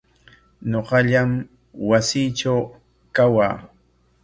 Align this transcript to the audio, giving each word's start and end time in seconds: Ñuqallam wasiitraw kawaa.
Ñuqallam 0.71 1.31
wasiitraw 1.89 2.59
kawaa. 3.15 3.55